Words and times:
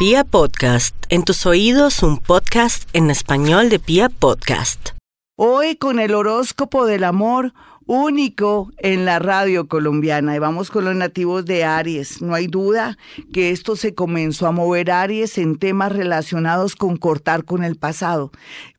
Pia 0.00 0.24
Podcast, 0.24 0.96
en 1.10 1.24
tus 1.24 1.44
oídos 1.44 2.02
un 2.02 2.16
podcast 2.16 2.88
en 2.94 3.10
español 3.10 3.68
de 3.68 3.78
Pia 3.78 4.08
Podcast. 4.08 4.92
Hoy 5.36 5.76
con 5.76 5.98
el 5.98 6.14
horóscopo 6.14 6.86
del 6.86 7.04
amor 7.04 7.52
único 7.84 8.70
en 8.78 9.04
la 9.04 9.18
radio 9.18 9.68
colombiana. 9.68 10.34
Y 10.34 10.38
vamos 10.38 10.70
con 10.70 10.86
los 10.86 10.96
nativos 10.96 11.44
de 11.44 11.64
Aries. 11.64 12.22
No 12.22 12.34
hay 12.34 12.46
duda 12.46 12.96
que 13.34 13.50
esto 13.50 13.76
se 13.76 13.94
comenzó 13.94 14.46
a 14.46 14.52
mover 14.52 14.90
Aries 14.90 15.36
en 15.36 15.58
temas 15.58 15.92
relacionados 15.92 16.76
con 16.76 16.96
cortar 16.96 17.44
con 17.44 17.62
el 17.62 17.76
pasado. 17.76 18.30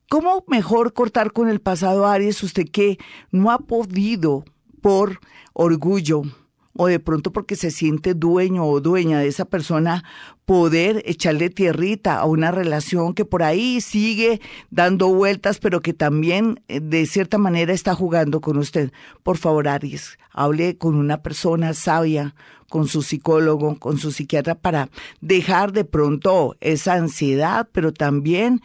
¿Cómo 0.09 0.43
mejor 0.47 0.91
cortar 0.91 1.33
con 1.33 1.49
el 1.49 1.61
pasado, 1.61 2.07
Aries? 2.07 2.41
Usted 2.41 2.67
que 2.67 2.97
no 3.29 3.51
ha 3.51 3.59
podido 3.59 4.43
por 4.81 5.19
orgullo, 5.53 6.23
o 6.73 6.87
de 6.87 6.99
pronto 6.99 7.31
porque 7.31 7.55
se 7.55 7.71
siente 7.71 8.13
dueño 8.13 8.65
o 8.65 8.81
dueña 8.81 9.19
de 9.19 9.27
esa 9.27 9.45
persona, 9.45 10.03
poder 10.45 11.01
echarle 11.05 11.49
tierrita 11.49 12.19
a 12.19 12.25
una 12.25 12.51
relación 12.51 13.13
que 13.13 13.25
por 13.25 13.43
ahí 13.43 13.79
sigue 13.81 14.41
dando 14.69 15.07
vueltas, 15.07 15.59
pero 15.59 15.81
que 15.81 15.93
también 15.93 16.61
eh, 16.67 16.79
de 16.79 17.05
cierta 17.05 17.37
manera 17.37 17.73
está 17.73 17.95
jugando 17.95 18.41
con 18.41 18.57
usted. 18.57 18.91
Por 19.23 19.37
favor, 19.37 19.67
Aries, 19.67 20.17
hable 20.31 20.77
con 20.77 20.95
una 20.95 21.21
persona 21.21 21.73
sabia, 21.73 22.35
con 22.71 22.87
su 22.87 23.01
psicólogo, 23.01 23.77
con 23.77 23.97
su 23.97 24.11
psiquiatra, 24.13 24.55
para 24.55 24.89
dejar 25.19 25.73
de 25.73 25.83
pronto 25.83 26.55
esa 26.61 26.93
ansiedad, 26.93 27.67
pero 27.73 27.91
también 27.91 28.61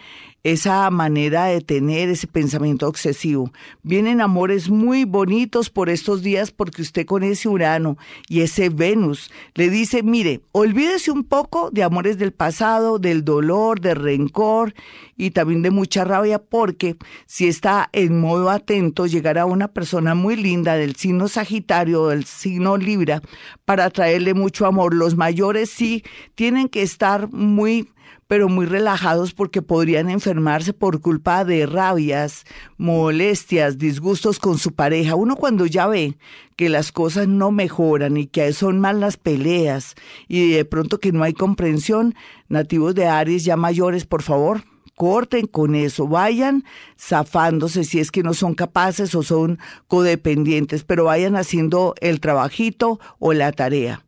esa 0.52 0.88
manera 0.90 1.46
de 1.46 1.60
tener 1.60 2.08
ese 2.08 2.28
pensamiento 2.28 2.86
obsesivo. 2.86 3.50
Vienen 3.82 4.20
amores 4.20 4.70
muy 4.70 5.04
bonitos 5.04 5.70
por 5.70 5.90
estos 5.90 6.22
días 6.22 6.52
porque 6.52 6.82
usted 6.82 7.04
con 7.04 7.24
ese 7.24 7.48
Urano 7.48 7.98
y 8.28 8.42
ese 8.42 8.68
Venus 8.68 9.32
le 9.56 9.70
dice, 9.70 10.04
mire, 10.04 10.42
olvídese 10.52 11.10
un 11.10 11.24
poco 11.24 11.70
de 11.72 11.82
amores 11.82 12.16
del 12.18 12.32
pasado, 12.32 13.00
del 13.00 13.24
dolor, 13.24 13.80
del 13.80 13.96
rencor 13.96 14.72
y 15.16 15.30
también 15.30 15.62
de 15.62 15.72
mucha 15.72 16.04
rabia 16.04 16.38
porque 16.38 16.96
si 17.26 17.48
está 17.48 17.88
en 17.92 18.20
modo 18.20 18.50
atento 18.50 19.06
llegará 19.06 19.46
una 19.46 19.66
persona 19.66 20.14
muy 20.14 20.36
linda 20.36 20.76
del 20.76 20.94
signo 20.94 21.26
Sagitario 21.26 22.02
o 22.02 22.08
del 22.10 22.24
signo 22.24 22.76
Libra 22.76 23.20
para 23.64 23.90
traerle 23.96 24.34
mucho 24.34 24.66
amor. 24.66 24.94
Los 24.94 25.16
mayores 25.16 25.70
sí 25.70 26.04
tienen 26.36 26.68
que 26.68 26.82
estar 26.82 27.32
muy 27.32 27.88
pero 28.28 28.48
muy 28.48 28.66
relajados 28.66 29.32
porque 29.32 29.62
podrían 29.62 30.10
enfermarse 30.10 30.72
por 30.72 31.00
culpa 31.00 31.44
de 31.44 31.64
rabias, 31.64 32.44
molestias, 32.76 33.78
disgustos 33.78 34.40
con 34.40 34.58
su 34.58 34.72
pareja. 34.72 35.14
Uno 35.14 35.36
cuando 35.36 35.64
ya 35.64 35.86
ve 35.86 36.16
que 36.56 36.68
las 36.68 36.90
cosas 36.90 37.28
no 37.28 37.52
mejoran 37.52 38.16
y 38.16 38.26
que 38.26 38.52
son 38.52 38.80
más 38.80 38.96
las 38.96 39.16
peleas 39.16 39.94
y 40.26 40.50
de 40.50 40.64
pronto 40.64 40.98
que 40.98 41.12
no 41.12 41.22
hay 41.22 41.34
comprensión, 41.34 42.16
nativos 42.48 42.96
de 42.96 43.06
Aries 43.06 43.44
ya 43.44 43.56
mayores, 43.56 44.06
por 44.06 44.22
favor, 44.22 44.64
corten 44.96 45.46
con 45.46 45.76
eso, 45.76 46.08
vayan 46.08 46.64
zafándose 46.98 47.84
si 47.84 48.00
es 48.00 48.10
que 48.10 48.24
no 48.24 48.34
son 48.34 48.54
capaces 48.54 49.14
o 49.14 49.22
son 49.22 49.58
codependientes, 49.86 50.82
pero 50.82 51.04
vayan 51.04 51.36
haciendo 51.36 51.94
el 52.00 52.18
trabajito 52.18 52.98
o 53.18 53.32
la 53.34 53.52
tarea. 53.52 54.04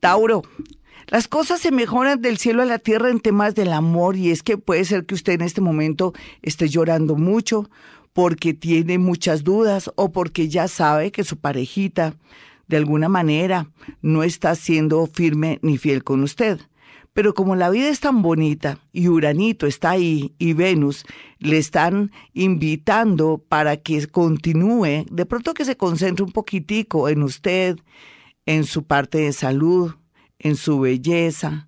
Tauro, 0.00 0.42
las 1.08 1.26
cosas 1.26 1.60
se 1.60 1.72
mejoran 1.72 2.22
del 2.22 2.38
cielo 2.38 2.62
a 2.62 2.66
la 2.66 2.78
tierra 2.78 3.10
en 3.10 3.20
temas 3.20 3.56
del 3.56 3.72
amor 3.72 4.16
y 4.16 4.30
es 4.30 4.42
que 4.42 4.56
puede 4.56 4.84
ser 4.84 5.06
que 5.06 5.16
usted 5.16 5.34
en 5.34 5.42
este 5.42 5.60
momento 5.60 6.14
esté 6.40 6.68
llorando 6.68 7.16
mucho 7.16 7.68
porque 8.12 8.54
tiene 8.54 8.98
muchas 8.98 9.42
dudas 9.42 9.90
o 9.96 10.12
porque 10.12 10.48
ya 10.48 10.68
sabe 10.68 11.10
que 11.10 11.24
su 11.24 11.36
parejita 11.36 12.14
de 12.68 12.76
alguna 12.76 13.08
manera 13.08 13.70
no 14.02 14.22
está 14.22 14.54
siendo 14.54 15.06
firme 15.06 15.58
ni 15.62 15.78
fiel 15.78 16.04
con 16.04 16.22
usted. 16.22 16.60
Pero 17.18 17.34
como 17.34 17.56
la 17.56 17.68
vida 17.68 17.88
es 17.88 17.98
tan 17.98 18.22
bonita 18.22 18.78
y 18.92 19.08
Uranito 19.08 19.66
está 19.66 19.90
ahí 19.90 20.36
y 20.38 20.52
Venus 20.52 21.04
le 21.40 21.58
están 21.58 22.12
invitando 22.32 23.42
para 23.48 23.76
que 23.78 24.06
continúe, 24.06 25.04
de 25.10 25.26
pronto 25.26 25.52
que 25.52 25.64
se 25.64 25.76
concentre 25.76 26.24
un 26.24 26.30
poquitico 26.30 27.08
en 27.08 27.24
usted, 27.24 27.76
en 28.46 28.62
su 28.62 28.84
parte 28.84 29.18
de 29.18 29.32
salud, 29.32 29.96
en 30.38 30.54
su 30.54 30.78
belleza, 30.78 31.66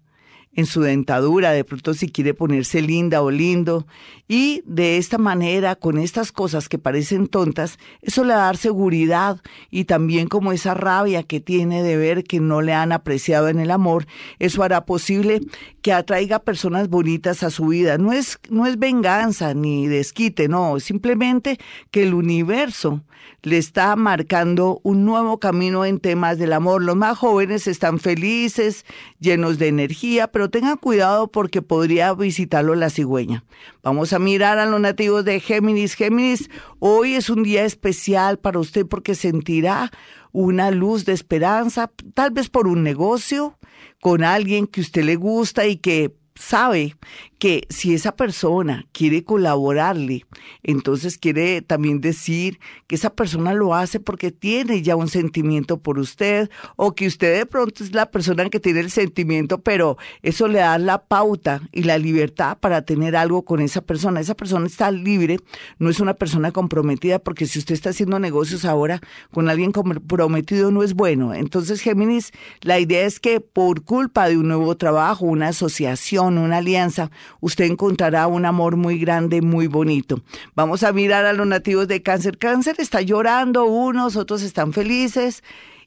en 0.53 0.67
su 0.67 0.81
dentadura, 0.81 1.53
de 1.53 1.65
pronto 1.65 1.95
si 1.95 2.09
quiere 2.09 2.35
ponerse 2.35 2.83
linda 2.83 3.23
o 3.23 3.31
lindo. 3.31 3.87
Y 4.27 4.63
de 4.67 4.97
esta 4.97 5.19
manera, 5.19 5.77
con 5.77 5.99
estas 5.99 6.33
cosas 6.33 6.69
que 6.69 6.79
parecen 6.79 7.29
tontas, 7.29 7.79
eso 8.03 8.25
le 8.25 8.35
da 8.35 8.53
seguridad 8.55 9.41
y 9.71 9.85
también 9.85 10.29
como 10.29 10.53
esa 10.53 10.75
rabia 10.75 11.23
que 11.23 11.41
tiene 11.41 11.83
de 11.83 11.97
ver 11.97 12.25
que 12.25 12.41
no 12.41 12.63
le 12.63 12.73
han 12.73 12.93
apreciado 12.93 13.49
en 13.49 13.61
el 13.61 13.71
amor, 13.71 14.07
eso 14.39 14.63
hará 14.63 14.85
posible 14.85 15.41
que 15.83 15.93
atraiga 15.93 16.41
personas 16.41 16.89
bonitas 16.89 17.43
a 17.43 17.51
su 17.51 17.67
vida. 17.69 17.99
No 17.99 18.13
es, 18.13 18.39
no 18.51 18.67
es 18.67 18.79
venganza 18.79 19.55
ni 19.55 19.87
desquite, 19.87 20.49
no, 20.49 20.81
simplemente 20.81 21.59
que 21.91 22.03
el 22.03 22.15
universo 22.15 23.03
le 23.43 23.59
está 23.59 23.97
marcando 23.97 24.81
un 24.83 25.05
nuevo 25.05 25.39
camino 25.39 25.85
en 25.85 25.99
temas 25.99 26.39
del 26.39 26.53
amor. 26.53 26.83
Los 26.83 26.97
más 26.97 27.17
jóvenes 27.17 27.67
están 27.67 27.99
felices, 27.99 28.85
llenos 29.19 29.59
de 29.59 29.69
energía, 29.69 30.29
pero 30.29 30.40
tengan 30.49 30.77
cuidado 30.77 31.27
porque 31.27 31.61
podría 31.61 32.15
visitarlo 32.15 32.75
la 32.75 32.89
cigüeña. 32.89 33.45
Vamos 33.83 34.13
a 34.13 34.19
mirar 34.19 34.59
a 34.59 34.67
los 34.67 34.81
nativos 34.81 35.25
de 35.25 35.41
Géminis. 35.41 35.95
Géminis, 35.95 36.49
hoy 36.79 37.15
es 37.15 37.29
un 37.29 37.43
día 37.43 37.65
especial 37.65 38.39
para 38.39 38.61
usted 38.61 38.87
porque 38.87 39.15
sentirá 39.15 39.91
una 40.33 40.71
luz 40.71 41.05
de 41.05 41.13
esperanza, 41.13 41.91
tal 42.15 42.31
vez 42.31 42.49
por 42.49 42.69
un 42.69 42.83
negocio, 42.83 43.59
con 44.01 44.23
alguien 44.23 44.67
que 44.67 44.81
usted 44.81 45.03
le 45.03 45.17
gusta 45.17 45.67
y 45.67 45.77
que 45.77 46.15
sabe 46.41 46.97
que 47.39 47.67
si 47.71 47.95
esa 47.95 48.13
persona 48.17 48.87
quiere 48.93 49.25
colaborarle, 49.25 50.27
entonces 50.63 51.17
quiere 51.17 51.63
también 51.63 52.01
decir 52.01 52.61
que 52.87 52.97
esa 52.97 53.11
persona 53.11 53.55
lo 53.55 53.75
hace 53.75 53.99
porque 53.99 54.31
tiene 54.31 54.83
ya 54.83 54.95
un 54.95 55.09
sentimiento 55.09 55.79
por 55.79 55.99
usted 55.99 56.51
o 56.77 56.95
que 56.95 57.07
usted 57.07 57.39
de 57.39 57.47
pronto 57.47 57.83
es 57.83 57.95
la 57.95 58.11
persona 58.11 58.49
que 58.51 58.61
tiene 58.61 58.81
el 58.81 58.91
sentimiento, 58.91 59.63
pero 59.63 59.97
eso 60.23 60.49
le 60.49 60.59
da 60.59 60.77
la 60.79 61.05
pauta 61.05 61.63
y 61.73 61.85
la 61.85 61.99
libertad 61.99 62.59
para 62.59 62.83
tener 62.83 63.17
algo 63.17 63.43
con 63.45 63.61
esa 63.61 63.81
persona. 63.81 64.21
Esa 64.21 64.35
persona 64.35 64.67
está 64.67 64.91
libre, 64.91 65.39
no 65.79 65.89
es 65.89 66.01
una 66.01 66.15
persona 66.15 66.53
comprometida 66.53 67.19
porque 67.19 67.47
si 67.47 67.59
usted 67.59 67.75
está 67.75 67.91
haciendo 67.91 68.19
negocios 68.19 68.65
ahora 68.65 69.01
con 69.31 69.49
alguien 69.49 69.73
comprometido 69.73 70.71
no 70.71 70.83
es 70.83 70.95
bueno. 70.95 71.33
Entonces, 71.35 71.81
Géminis, 71.81 72.33
la 72.61 72.79
idea 72.79 73.07
es 73.07 73.19
que 73.19 73.41
por 73.41 73.83
culpa 73.83 74.29
de 74.29 74.37
un 74.37 74.49
nuevo 74.49 74.77
trabajo, 74.77 75.25
una 75.25 75.49
asociación, 75.49 76.30
una 76.39 76.59
alianza, 76.59 77.11
usted 77.41 77.65
encontrará 77.65 78.27
un 78.27 78.45
amor 78.45 78.77
muy 78.77 78.99
grande, 78.99 79.43
muy 79.43 79.67
bonito. 79.67 80.23
Vamos 80.55 80.83
a 80.83 80.93
mirar 80.93 81.25
a 81.27 81.33
los 81.33 81.47
nativos 81.47 81.89
de 81.89 82.03
cáncer. 82.03 82.39
Cáncer 82.39 82.77
está 82.79 83.01
llorando, 83.01 83.65
unos, 83.65 84.17
otros 84.17 84.43
están 84.43 84.73
felices. 84.73 85.43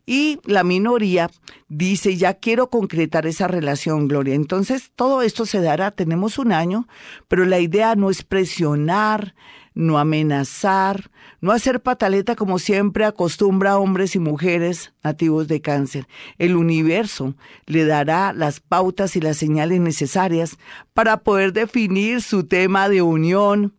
Y 0.05 0.39
la 0.43 0.63
minoría 0.63 1.29
dice, 1.69 2.17
ya 2.17 2.33
quiero 2.33 2.69
concretar 2.69 3.25
esa 3.25 3.47
relación, 3.47 4.07
Gloria. 4.07 4.35
Entonces, 4.35 4.91
todo 4.95 5.21
esto 5.21 5.45
se 5.45 5.61
dará, 5.61 5.91
tenemos 5.91 6.37
un 6.37 6.51
año, 6.51 6.87
pero 7.29 7.45
la 7.45 7.59
idea 7.59 7.95
no 7.95 8.09
es 8.09 8.23
presionar, 8.23 9.33
no 9.75 9.97
amenazar, 9.97 11.09
no 11.41 11.51
hacer 11.51 11.81
pataleta 11.81 12.35
como 12.35 12.59
siempre 12.59 13.05
acostumbra 13.05 13.71
a 13.71 13.77
hombres 13.77 14.15
y 14.15 14.19
mujeres 14.19 14.93
nativos 15.03 15.47
de 15.47 15.61
cáncer. 15.61 16.07
El 16.37 16.55
universo 16.55 17.35
le 17.65 17.85
dará 17.85 18.33
las 18.33 18.59
pautas 18.59 19.15
y 19.15 19.21
las 19.21 19.37
señales 19.37 19.81
necesarias 19.81 20.57
para 20.93 21.17
poder 21.17 21.53
definir 21.53 22.21
su 22.21 22.45
tema 22.45 22.89
de 22.89 23.01
unión, 23.01 23.73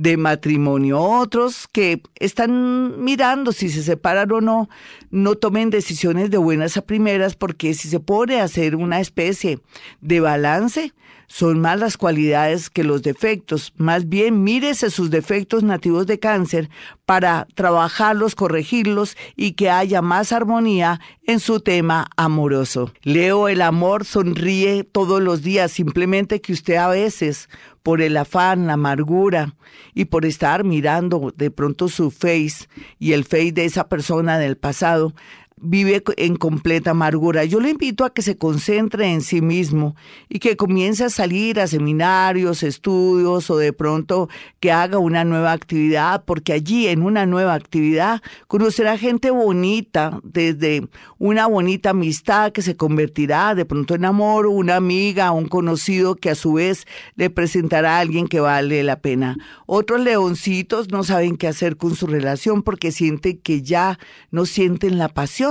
de 0.00 0.16
matrimonio. 0.16 0.98
Otros 0.98 1.68
que 1.70 2.02
están 2.14 3.04
mirando 3.04 3.52
si 3.52 3.68
se 3.68 3.82
separan 3.82 4.32
o 4.32 4.40
no, 4.40 4.70
no 5.10 5.34
tomen 5.34 5.68
decisiones 5.68 6.30
de 6.30 6.38
buenas 6.38 6.78
a 6.78 6.82
primeras 6.82 7.36
porque 7.36 7.74
si 7.74 7.88
se 7.88 8.00
pone 8.00 8.40
a 8.40 8.44
hacer 8.44 8.76
una 8.76 9.00
especie 9.00 9.60
de 10.00 10.20
balance, 10.20 10.94
son 11.26 11.60
más 11.60 11.78
las 11.78 11.96
cualidades 11.96 12.70
que 12.70 12.82
los 12.82 13.02
defectos. 13.02 13.72
Más 13.76 14.08
bien, 14.08 14.42
mírese 14.42 14.90
sus 14.90 15.10
defectos 15.10 15.62
nativos 15.62 16.06
de 16.06 16.18
cáncer 16.18 16.70
para 17.06 17.46
trabajarlos, 17.54 18.34
corregirlos 18.34 19.16
y 19.36 19.52
que 19.52 19.70
haya 19.70 20.02
más 20.02 20.32
armonía 20.32 21.00
en 21.22 21.38
su 21.38 21.60
tema 21.60 22.08
amoroso. 22.16 22.92
Leo, 23.02 23.48
el 23.48 23.62
amor 23.62 24.06
sonríe 24.06 24.82
todos 24.82 25.22
los 25.22 25.42
días, 25.42 25.70
simplemente 25.70 26.40
que 26.40 26.52
usted 26.52 26.74
a 26.74 26.88
veces, 26.88 27.48
por 27.82 28.02
el 28.02 28.16
afán, 28.16 28.66
la 28.66 28.74
amargura 28.74 29.54
y 29.94 30.06
por 30.06 30.26
estar 30.26 30.64
mirando 30.64 31.32
de 31.36 31.50
pronto 31.50 31.88
su 31.88 32.10
face 32.10 32.68
y 32.98 33.12
el 33.12 33.24
face 33.24 33.52
de 33.52 33.64
esa 33.64 33.88
persona 33.88 34.38
del 34.38 34.56
pasado, 34.56 35.14
vive 35.60 36.02
en 36.16 36.36
completa 36.36 36.92
amargura. 36.92 37.44
Yo 37.44 37.60
le 37.60 37.70
invito 37.70 38.04
a 38.04 38.12
que 38.12 38.22
se 38.22 38.36
concentre 38.36 39.12
en 39.12 39.20
sí 39.20 39.42
mismo 39.42 39.94
y 40.28 40.38
que 40.38 40.56
comience 40.56 41.04
a 41.04 41.10
salir 41.10 41.60
a 41.60 41.66
seminarios, 41.66 42.62
estudios 42.62 43.50
o 43.50 43.56
de 43.58 43.72
pronto 43.72 44.28
que 44.58 44.72
haga 44.72 44.98
una 44.98 45.24
nueva 45.24 45.52
actividad, 45.52 46.24
porque 46.24 46.52
allí 46.52 46.88
en 46.88 47.02
una 47.02 47.26
nueva 47.26 47.54
actividad 47.54 48.22
conocerá 48.48 48.96
gente 48.96 49.30
bonita, 49.30 50.18
desde 50.22 50.88
una 51.18 51.46
bonita 51.46 51.90
amistad 51.90 52.52
que 52.52 52.62
se 52.62 52.76
convertirá 52.76 53.54
de 53.54 53.64
pronto 53.64 53.94
en 53.94 54.04
amor, 54.04 54.46
una 54.46 54.76
amiga, 54.76 55.30
un 55.32 55.48
conocido 55.48 56.14
que 56.14 56.30
a 56.30 56.34
su 56.34 56.54
vez 56.54 56.86
le 57.16 57.28
presentará 57.28 57.96
a 57.96 58.00
alguien 58.00 58.28
que 58.28 58.40
vale 58.40 58.82
la 58.82 59.00
pena. 59.00 59.36
Otros 59.66 60.00
leoncitos 60.00 60.90
no 60.90 61.04
saben 61.04 61.36
qué 61.36 61.48
hacer 61.48 61.76
con 61.76 61.94
su 61.94 62.06
relación 62.06 62.62
porque 62.62 62.92
sienten 62.92 63.38
que 63.38 63.62
ya 63.62 63.98
no 64.30 64.46
sienten 64.46 64.98
la 64.98 65.08
pasión. 65.08 65.49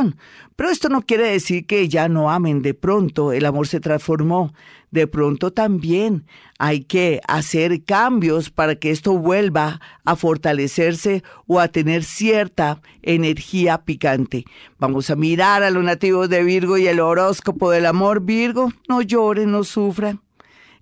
Pero 0.56 0.70
esto 0.70 0.90
no 0.90 1.02
quiere 1.02 1.28
decir 1.28 1.66
que 1.66 1.88
ya 1.88 2.10
no 2.10 2.30
amen 2.30 2.62
de 2.62 2.74
pronto, 2.74 3.32
el 3.32 3.46
amor 3.46 3.68
se 3.68 3.80
transformó. 3.80 4.54
De 4.92 5.06
pronto 5.06 5.52
también 5.52 6.26
hay 6.58 6.82
que 6.84 7.22
hacer 7.28 7.84
cambios 7.84 8.50
para 8.50 8.76
que 8.76 8.90
esto 8.90 9.18
vuelva 9.18 9.80
a 10.04 10.16
fortalecerse 10.16 11.24
o 11.46 11.60
a 11.60 11.68
tener 11.68 12.04
cierta 12.04 12.82
energía 13.04 13.84
picante. 13.86 14.46
Vamos 14.80 15.10
a 15.12 15.16
mirar 15.16 15.62
a 15.62 15.70
los 15.70 15.84
nativos 15.84 16.28
de 16.30 16.44
Virgo 16.44 16.78
y 16.78 16.88
el 16.88 17.00
horóscopo 17.00 17.70
del 17.70 17.86
amor. 17.86 18.22
Virgo, 18.22 18.72
no 18.88 19.02
lloren, 19.02 19.52
no 19.52 19.64
sufran. 19.64 20.22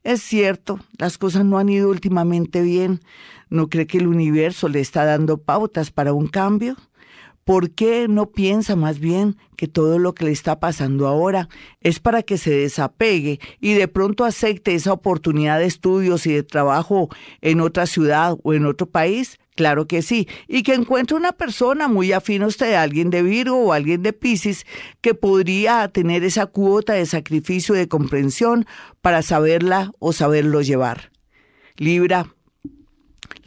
Es 0.03 0.21
cierto, 0.21 0.79
las 0.97 1.17
cosas 1.17 1.43
no 1.43 1.57
han 1.57 1.67
ido 1.67 1.89
últimamente 1.89 2.61
bien. 2.61 3.01
¿No 3.49 3.67
cree 3.69 3.87
que 3.87 3.97
el 3.97 4.07
universo 4.07 4.69
le 4.69 4.79
está 4.79 5.03
dando 5.03 5.37
pautas 5.37 5.91
para 5.91 6.13
un 6.13 6.27
cambio? 6.27 6.77
¿Por 7.47 7.71
qué 7.71 8.09
no 8.09 8.31
piensa 8.31 8.75
más 8.75 8.99
bien 8.99 9.37
que 9.55 9.69
todo 9.69 9.99
lo 9.99 10.13
que 10.13 10.25
le 10.25 10.31
está 10.31 10.59
pasando 10.59 11.07
ahora 11.07 11.47
es 11.79 12.01
para 12.01 12.21
que 12.21 12.37
se 12.37 12.51
desapegue 12.51 13.39
y 13.61 13.73
de 13.73 13.87
pronto 13.87 14.25
acepte 14.25 14.75
esa 14.75 14.91
oportunidad 14.91 15.57
de 15.57 15.65
estudios 15.65 16.27
y 16.27 16.33
de 16.33 16.43
trabajo 16.43 17.07
en 17.39 17.61
otra 17.61 17.85
ciudad 17.85 18.37
o 18.43 18.53
en 18.53 18.65
otro 18.65 18.89
país? 18.89 19.39
Claro 19.55 19.87
que 19.87 20.01
sí. 20.01 20.27
Y 20.49 20.63
que 20.63 20.73
encuentre 20.73 21.15
una 21.15 21.31
persona 21.31 21.87
muy 21.87 22.11
afín 22.11 22.43
a 22.43 22.47
usted, 22.47 22.73
alguien 22.73 23.11
de 23.11 23.23
Virgo 23.23 23.57
o 23.57 23.71
alguien 23.71 24.03
de 24.03 24.11
Pisces, 24.11 24.65
que 24.99 25.13
podría 25.13 25.87
tener 25.87 26.25
esa 26.25 26.47
cuota 26.47 26.95
de 26.95 27.05
sacrificio 27.05 27.75
y 27.75 27.77
de 27.77 27.87
comprensión 27.87 28.65
para 28.99 29.21
saberla 29.21 29.93
o 29.99 30.11
saberlo 30.11 30.61
llevar. 30.61 31.13
Libra, 31.77 32.27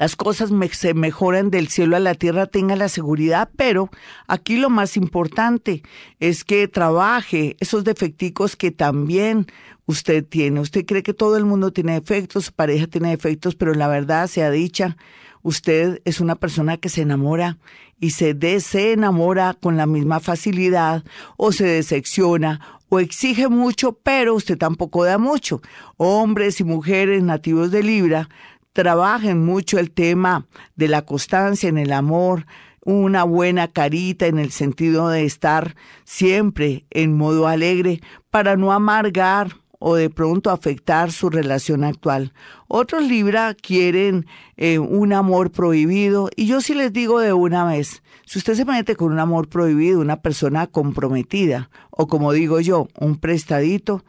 las 0.00 0.16
cosas 0.16 0.50
se 0.72 0.94
mejoran 0.94 1.50
del 1.50 1.68
cielo 1.68 1.94
a 1.94 2.00
la 2.00 2.14
tierra, 2.14 2.46
tenga 2.46 2.74
la 2.74 2.88
seguridad, 2.88 3.50
pero 3.54 3.90
aquí 4.26 4.56
lo 4.56 4.70
más 4.70 4.96
importante 4.96 5.82
es 6.20 6.42
que 6.42 6.68
trabaje 6.68 7.54
esos 7.60 7.84
defecticos 7.84 8.56
que 8.56 8.70
también 8.70 9.46
usted 9.84 10.24
tiene. 10.24 10.60
Usted 10.60 10.86
cree 10.86 11.02
que 11.02 11.12
todo 11.12 11.36
el 11.36 11.44
mundo 11.44 11.70
tiene 11.74 12.00
defectos, 12.00 12.46
su 12.46 12.52
pareja 12.54 12.86
tiene 12.86 13.10
defectos, 13.10 13.56
pero 13.56 13.74
la 13.74 13.88
verdad 13.88 14.26
sea 14.26 14.50
dicha, 14.50 14.96
usted 15.42 16.00
es 16.06 16.20
una 16.20 16.34
persona 16.34 16.78
que 16.78 16.88
se 16.88 17.02
enamora 17.02 17.58
y 18.00 18.12
se 18.12 18.32
desenamora 18.32 19.52
con 19.52 19.76
la 19.76 19.84
misma 19.84 20.18
facilidad 20.18 21.04
o 21.36 21.52
se 21.52 21.66
decepciona 21.66 22.80
o 22.88 23.00
exige 23.00 23.48
mucho, 23.48 23.92
pero 24.02 24.34
usted 24.34 24.56
tampoco 24.56 25.04
da 25.04 25.18
mucho. 25.18 25.60
Hombres 25.98 26.58
y 26.58 26.64
mujeres 26.64 27.22
nativos 27.22 27.70
de 27.70 27.82
Libra 27.82 28.30
trabajen 28.72 29.44
mucho 29.44 29.78
el 29.78 29.90
tema 29.90 30.46
de 30.76 30.88
la 30.88 31.02
constancia 31.02 31.68
en 31.68 31.78
el 31.78 31.92
amor, 31.92 32.46
una 32.84 33.24
buena 33.24 33.68
carita 33.68 34.26
en 34.26 34.38
el 34.38 34.50
sentido 34.50 35.08
de 35.08 35.24
estar 35.24 35.76
siempre 36.04 36.86
en 36.90 37.16
modo 37.16 37.46
alegre 37.46 38.00
para 38.30 38.56
no 38.56 38.72
amargar 38.72 39.56
o 39.80 39.94
de 39.94 40.10
pronto 40.10 40.50
afectar 40.50 41.10
su 41.10 41.30
relación 41.30 41.84
actual. 41.84 42.32
Otros 42.68 43.02
Libra 43.02 43.54
quieren 43.54 44.26
eh, 44.56 44.78
un 44.78 45.12
amor 45.12 45.50
prohibido 45.50 46.28
y 46.36 46.46
yo 46.46 46.60
sí 46.60 46.74
les 46.74 46.92
digo 46.92 47.18
de 47.18 47.32
una 47.32 47.64
vez, 47.64 48.02
si 48.26 48.38
usted 48.38 48.54
se 48.54 48.66
mete 48.66 48.94
con 48.94 49.10
un 49.10 49.18
amor 49.18 49.48
prohibido, 49.48 50.00
una 50.00 50.20
persona 50.20 50.66
comprometida 50.66 51.70
o 51.90 52.06
como 52.06 52.32
digo 52.32 52.60
yo, 52.60 52.88
un 52.98 53.16
prestadito, 53.16 54.04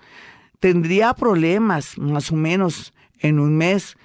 tendría 0.60 1.14
problemas 1.14 1.98
más 1.98 2.32
o 2.32 2.36
menos 2.36 2.94
en 3.20 3.40
un 3.40 3.58
mes 3.58 3.98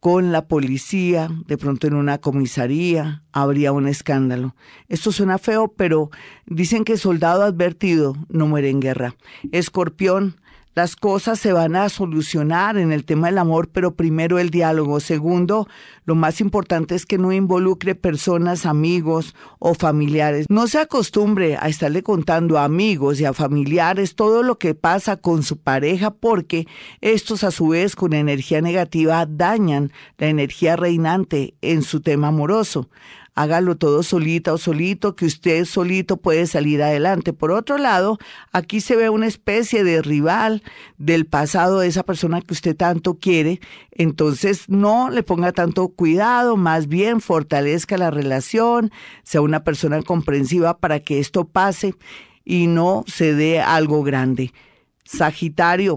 con 0.00 0.32
la 0.32 0.48
policía, 0.48 1.28
de 1.46 1.58
pronto 1.58 1.86
en 1.86 1.94
una 1.94 2.18
comisaría, 2.18 3.22
habría 3.32 3.72
un 3.72 3.86
escándalo. 3.86 4.56
Esto 4.88 5.12
suena 5.12 5.36
feo, 5.36 5.68
pero 5.76 6.10
dicen 6.46 6.84
que 6.84 6.96
soldado 6.96 7.42
advertido 7.42 8.16
no 8.28 8.46
muere 8.46 8.70
en 8.70 8.80
guerra. 8.80 9.14
Escorpión, 9.52 10.40
las 10.80 10.96
cosas 10.96 11.38
se 11.38 11.52
van 11.52 11.76
a 11.76 11.90
solucionar 11.90 12.78
en 12.78 12.90
el 12.90 13.04
tema 13.04 13.26
del 13.26 13.36
amor, 13.36 13.68
pero 13.68 13.96
primero 13.96 14.38
el 14.38 14.48
diálogo. 14.48 14.98
Segundo, 15.00 15.68
lo 16.06 16.14
más 16.14 16.40
importante 16.40 16.94
es 16.94 17.04
que 17.04 17.18
no 17.18 17.32
involucre 17.32 17.94
personas, 17.94 18.64
amigos 18.64 19.34
o 19.58 19.74
familiares. 19.74 20.46
No 20.48 20.68
se 20.68 20.78
acostumbre 20.78 21.58
a 21.58 21.68
estarle 21.68 22.02
contando 22.02 22.56
a 22.56 22.64
amigos 22.64 23.20
y 23.20 23.26
a 23.26 23.34
familiares 23.34 24.14
todo 24.14 24.42
lo 24.42 24.56
que 24.56 24.74
pasa 24.74 25.18
con 25.18 25.42
su 25.42 25.58
pareja 25.58 26.12
porque 26.12 26.66
estos 27.02 27.44
a 27.44 27.50
su 27.50 27.68
vez 27.68 27.94
con 27.94 28.14
energía 28.14 28.62
negativa 28.62 29.26
dañan 29.26 29.92
la 30.16 30.28
energía 30.28 30.76
reinante 30.76 31.52
en 31.60 31.82
su 31.82 32.00
tema 32.00 32.28
amoroso 32.28 32.88
hágalo 33.34 33.76
todo 33.76 34.02
solita 34.02 34.52
o 34.52 34.58
solito, 34.58 35.16
que 35.16 35.26
usted 35.26 35.64
solito 35.64 36.16
puede 36.16 36.46
salir 36.46 36.82
adelante. 36.82 37.32
Por 37.32 37.50
otro 37.50 37.78
lado, 37.78 38.18
aquí 38.52 38.80
se 38.80 38.96
ve 38.96 39.10
una 39.10 39.26
especie 39.26 39.84
de 39.84 40.02
rival 40.02 40.62
del 40.98 41.26
pasado 41.26 41.80
de 41.80 41.88
esa 41.88 42.02
persona 42.02 42.40
que 42.40 42.54
usted 42.54 42.76
tanto 42.76 43.14
quiere, 43.14 43.60
entonces 43.92 44.68
no 44.68 45.10
le 45.10 45.22
ponga 45.22 45.52
tanto 45.52 45.88
cuidado, 45.88 46.56
más 46.56 46.88
bien 46.88 47.20
fortalezca 47.20 47.96
la 47.96 48.10
relación, 48.10 48.90
sea 49.22 49.40
una 49.40 49.64
persona 49.64 50.02
comprensiva 50.02 50.78
para 50.78 51.00
que 51.00 51.18
esto 51.18 51.46
pase 51.46 51.94
y 52.44 52.66
no 52.66 53.04
se 53.06 53.34
dé 53.34 53.60
algo 53.60 54.02
grande. 54.02 54.52
Sagitario, 55.04 55.96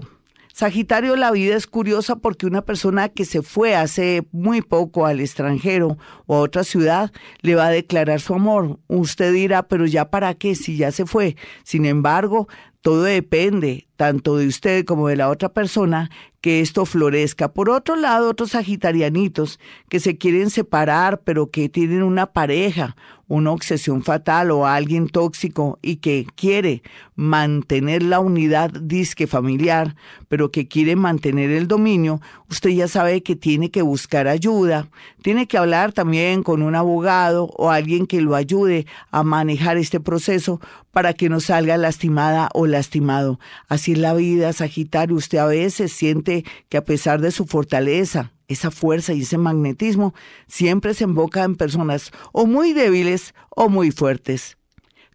Sagitario, 0.54 1.16
la 1.16 1.32
vida 1.32 1.56
es 1.56 1.66
curiosa 1.66 2.14
porque 2.14 2.46
una 2.46 2.64
persona 2.64 3.08
que 3.08 3.24
se 3.24 3.42
fue 3.42 3.74
hace 3.74 4.28
muy 4.30 4.62
poco 4.62 5.04
al 5.04 5.18
extranjero 5.18 5.98
o 6.26 6.36
a 6.36 6.38
otra 6.38 6.62
ciudad 6.62 7.10
le 7.40 7.56
va 7.56 7.66
a 7.66 7.70
declarar 7.70 8.20
su 8.20 8.34
amor. 8.34 8.78
Usted 8.86 9.32
dirá, 9.32 9.64
pero 9.64 9.84
ya 9.84 10.10
para 10.10 10.32
qué 10.34 10.54
si 10.54 10.76
ya 10.76 10.92
se 10.92 11.06
fue. 11.06 11.34
Sin 11.64 11.84
embargo, 11.86 12.46
todo 12.84 13.04
depende 13.04 13.86
tanto 13.96 14.36
de 14.36 14.46
usted 14.46 14.84
como 14.84 15.08
de 15.08 15.16
la 15.16 15.30
otra 15.30 15.48
persona 15.48 16.10
que 16.42 16.60
esto 16.60 16.84
florezca. 16.84 17.50
Por 17.54 17.70
otro 17.70 17.96
lado, 17.96 18.28
otros 18.28 18.50
sagitarianitos 18.50 19.58
que 19.88 20.00
se 20.00 20.18
quieren 20.18 20.50
separar, 20.50 21.22
pero 21.22 21.50
que 21.50 21.70
tienen 21.70 22.02
una 22.02 22.26
pareja, 22.26 22.94
una 23.26 23.52
obsesión 23.52 24.02
fatal 24.02 24.50
o 24.50 24.66
alguien 24.66 25.08
tóxico 25.08 25.78
y 25.80 25.96
que 25.96 26.26
quiere 26.34 26.82
mantener 27.14 28.02
la 28.02 28.20
unidad 28.20 28.70
disque 28.70 29.26
familiar, 29.26 29.96
pero 30.28 30.50
que 30.50 30.68
quiere 30.68 30.96
mantener 30.96 31.50
el 31.50 31.66
dominio, 31.66 32.20
usted 32.50 32.68
ya 32.70 32.88
sabe 32.88 33.22
que 33.22 33.36
tiene 33.36 33.70
que 33.70 33.80
buscar 33.80 34.28
ayuda, 34.28 34.90
tiene 35.22 35.46
que 35.46 35.56
hablar 35.56 35.92
también 35.92 36.42
con 36.42 36.60
un 36.60 36.74
abogado 36.74 37.46
o 37.56 37.70
alguien 37.70 38.06
que 38.06 38.20
lo 38.20 38.34
ayude 38.34 38.86
a 39.10 39.22
manejar 39.22 39.78
este 39.78 40.00
proceso 40.00 40.60
para 40.94 41.12
que 41.12 41.28
no 41.28 41.40
salga 41.40 41.76
lastimada 41.76 42.48
o 42.54 42.66
lastimado. 42.66 43.38
Así 43.68 43.92
es 43.92 43.98
la 43.98 44.14
vida, 44.14 44.54
Sagitario, 44.54 45.16
usted 45.16 45.38
a 45.38 45.46
veces 45.46 45.92
siente 45.92 46.44
que 46.70 46.78
a 46.78 46.84
pesar 46.84 47.20
de 47.20 47.30
su 47.30 47.44
fortaleza, 47.44 48.32
esa 48.48 48.70
fuerza 48.70 49.12
y 49.12 49.22
ese 49.22 49.36
magnetismo 49.36 50.14
siempre 50.46 50.94
se 50.94 51.04
invoca 51.04 51.44
en 51.44 51.56
personas 51.56 52.12
o 52.32 52.46
muy 52.46 52.72
débiles 52.72 53.34
o 53.50 53.68
muy 53.68 53.90
fuertes. 53.90 54.56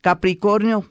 Capricornio, 0.02 0.86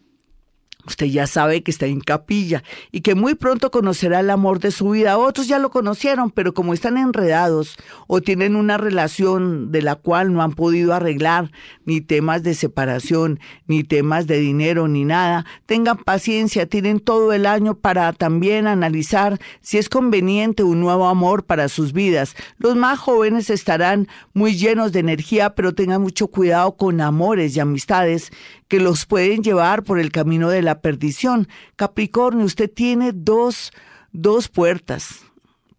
Usted 0.89 1.07
ya 1.07 1.27
sabe 1.27 1.63
que 1.63 1.71
está 1.71 1.85
en 1.85 2.01
capilla 2.01 2.65
y 2.93 3.03
que 3.03 3.15
muy 3.15 3.35
pronto 3.35 3.71
conocerá 3.71 4.21
el 4.21 4.31
amor 4.31 4.59
de 4.59 4.71
su 4.71 4.89
vida. 4.89 5.19
Otros 5.19 5.47
ya 5.47 5.59
lo 5.59 5.71
conocieron, 5.71 6.31
pero 6.31 6.55
como 6.55 6.73
están 6.73 6.97
enredados 6.97 7.77
o 8.07 8.23
tienen 8.23 8.57
una 8.57 8.79
relación 8.79 9.71
de 9.71 9.83
la 9.83 9.97
cual 9.97 10.33
no 10.33 10.43
han 10.43 10.53
podido 10.53 10.95
arreglar 10.95 11.53
ni 11.85 12.01
temas 12.01 12.43
de 12.43 12.55
separación, 12.55 13.39
ni 13.67 13.85
temas 13.85 14.27
de 14.27 14.39
dinero, 14.39 14.89
ni 14.89 15.05
nada, 15.05 15.45
tengan 15.67 15.99
paciencia, 15.99 16.65
tienen 16.65 17.01
todo 17.01 17.35
el 17.35 17.45
año 17.45 17.75
para 17.75 18.15
también 18.15 18.67
analizar 18.67 19.39
si 19.61 19.77
es 19.77 19.91
conveniente 19.91 20.63
un 20.63 20.81
nuevo 20.81 21.07
amor 21.07 21.45
para 21.45 21.69
sus 21.69 21.93
vidas. 21.93 22.35
Los 22.57 22.77
más 22.77 22.99
jóvenes 22.99 23.51
estarán 23.51 24.09
muy 24.33 24.57
llenos 24.57 24.93
de 24.93 25.01
energía, 25.01 25.55
pero 25.55 25.75
tengan 25.75 26.01
mucho 26.01 26.29
cuidado 26.29 26.77
con 26.77 27.03
amores 27.03 27.55
y 27.55 27.61
amistades 27.61 28.33
que 28.69 28.81
los 28.81 29.07
pueden 29.07 29.43
llevar 29.43 29.83
por 29.83 29.99
el 29.99 30.13
camino 30.13 30.51
de 30.51 30.63
perdición. 30.81 31.49
Capricornio, 31.77 32.45
usted 32.45 32.71
tiene 32.71 33.13
dos, 33.13 33.73
dos 34.13 34.49
puertas 34.49 35.25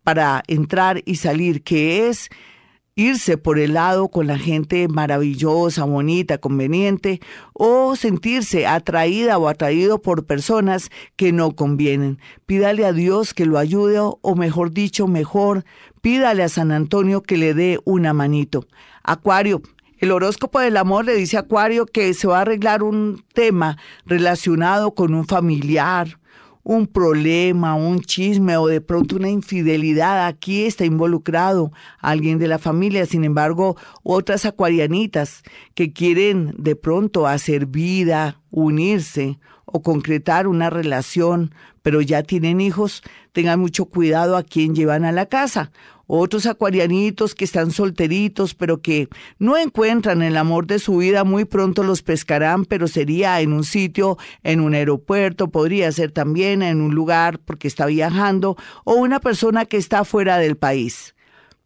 para 0.03 0.43
entrar 0.47 1.01
y 1.05 1.15
salir, 1.15 1.63
que 1.63 2.07
es 2.07 2.29
irse 2.99 3.37
por 3.37 3.59
el 3.59 3.73
lado 3.73 4.09
con 4.09 4.27
la 4.27 4.37
gente 4.37 4.87
maravillosa, 4.89 5.85
bonita, 5.85 6.37
conveniente, 6.37 7.21
o 7.53 7.95
sentirse 7.95 8.67
atraída 8.67 9.37
o 9.37 9.47
atraído 9.47 10.01
por 10.01 10.25
personas 10.25 10.89
que 11.15 11.31
no 11.31 11.55
convienen. 11.55 12.19
Pídale 12.45 12.85
a 12.85 12.91
Dios 12.91 13.33
que 13.33 13.45
lo 13.45 13.57
ayude, 13.57 13.99
o 13.99 14.35
mejor 14.35 14.71
dicho, 14.71 15.07
mejor, 15.07 15.63
pídale 16.01 16.43
a 16.43 16.49
San 16.49 16.71
Antonio 16.71 17.23
que 17.23 17.37
le 17.37 17.53
dé 17.53 17.79
una 17.85 18.13
manito. 18.13 18.67
Acuario, 19.03 19.61
el 19.99 20.11
horóscopo 20.11 20.59
del 20.59 20.77
amor 20.77 21.05
le 21.05 21.15
dice 21.15 21.37
a 21.37 21.41
Acuario 21.41 21.85
que 21.85 22.13
se 22.13 22.27
va 22.27 22.39
a 22.39 22.41
arreglar 22.41 22.83
un 22.83 23.23
tema 23.33 23.77
relacionado 24.05 24.95
con 24.95 25.13
un 25.13 25.27
familiar, 25.27 26.19
un 26.63 26.87
problema, 26.87 27.75
un 27.75 27.99
chisme 27.99 28.55
o 28.55 28.67
de 28.67 28.79
pronto 28.79 29.17
una 29.17 29.29
infidelidad, 29.29 30.25
aquí 30.25 30.63
está 30.63 30.85
involucrado 30.85 31.71
alguien 31.99 32.39
de 32.39 32.47
la 32.47 32.59
familia. 32.59 33.05
Sin 33.05 33.25
embargo, 33.25 33.75
otras 34.03 34.45
acuarianitas 34.45 35.43
que 35.73 35.91
quieren 35.91 36.53
de 36.57 36.75
pronto 36.75 37.27
hacer 37.27 37.65
vida, 37.65 38.39
unirse 38.51 39.39
o 39.65 39.81
concretar 39.81 40.47
una 40.47 40.69
relación, 40.69 41.53
pero 41.81 42.01
ya 42.01 42.23
tienen 42.23 42.61
hijos, 42.61 43.03
tengan 43.33 43.59
mucho 43.59 43.85
cuidado 43.85 44.37
a 44.37 44.43
quién 44.43 44.75
llevan 44.75 45.05
a 45.05 45.11
la 45.11 45.25
casa 45.25 45.71
otros 46.11 46.47
acuarianitos 46.47 47.35
que 47.35 47.45
están 47.45 47.69
solteritos, 47.69 48.55
pero 48.55 48.81
que 48.81 49.09
no 49.37 49.57
encuentran 49.57 50.23
el 50.23 50.37
amor 50.37 50.65
de 50.65 50.79
su 50.79 50.97
vida, 50.97 51.23
muy 51.23 51.45
pronto 51.45 51.83
los 51.83 52.01
pescarán, 52.01 52.65
pero 52.65 52.87
sería 52.87 53.39
en 53.41 53.53
un 53.53 53.63
sitio, 53.63 54.17
en 54.41 54.59
un 54.59 54.73
aeropuerto, 54.73 55.51
podría 55.51 55.91
ser 55.91 56.11
también 56.11 56.63
en 56.63 56.81
un 56.81 56.95
lugar 56.95 57.37
porque 57.37 57.67
está 57.67 57.85
viajando, 57.85 58.57
o 58.85 58.95
una 58.95 59.19
persona 59.19 59.65
que 59.65 59.77
está 59.77 60.03
fuera 60.03 60.39
del 60.39 60.57
país. 60.57 61.13